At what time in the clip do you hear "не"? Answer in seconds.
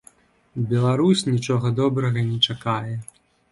2.33-2.37